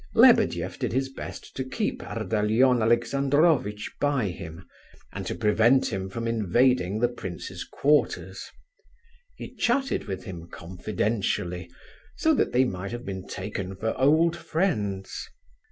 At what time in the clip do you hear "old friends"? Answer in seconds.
13.95-15.29